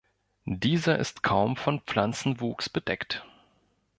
[0.47, 3.23] Dieser ist kaum von Pflanzenwuchs bedeckt.